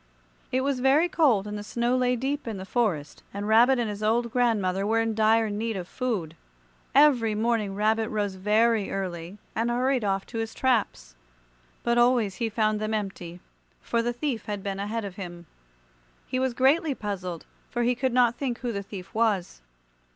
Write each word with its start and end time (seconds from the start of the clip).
It 0.51 0.61
was 0.61 0.79
very 0.79 1.07
cold 1.07 1.45
and 1.45 1.55
the 1.55 1.61
snow 1.63 1.95
lay 1.95 2.15
deep 2.15 2.47
in 2.47 2.57
the 2.57 2.65
forest, 2.65 3.21
and 3.35 3.47
Rabbit 3.47 3.77
and 3.77 3.87
his 3.87 4.01
old 4.01 4.31
grandmother 4.31 4.83
were 4.83 4.99
in 4.99 5.13
dire 5.13 5.47
need 5.51 5.77
of 5.77 5.87
food. 5.87 6.35
Every 6.95 7.35
morning 7.35 7.75
Rabbit 7.75 8.09
rose 8.09 8.33
very 8.33 8.89
early 8.89 9.37
and 9.55 9.69
hurried 9.69 10.03
off 10.03 10.25
to 10.25 10.39
his 10.39 10.55
traps, 10.55 11.13
but 11.83 11.99
always 11.99 12.37
he 12.37 12.49
found 12.49 12.79
them 12.79 12.95
empty, 12.95 13.41
for 13.79 14.01
the 14.01 14.11
thief 14.11 14.45
had 14.47 14.63
been 14.63 14.79
ahead 14.79 15.05
of 15.05 15.17
him. 15.17 15.45
He 16.25 16.39
was 16.39 16.55
greatly 16.55 16.95
puzzled, 16.95 17.45
for 17.69 17.83
he 17.83 17.93
could 17.93 18.11
not 18.11 18.33
think 18.35 18.57
who 18.61 18.71
the 18.71 18.81
thief 18.81 19.13
was. 19.13 19.61